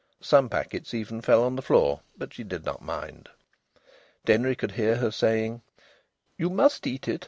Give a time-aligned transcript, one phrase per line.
[0.19, 1.99] Some packets even fell on the floor.
[2.17, 3.29] But she did not mind.
[4.25, 5.61] Denry could hear her saying:
[6.39, 7.19] "You must eat it.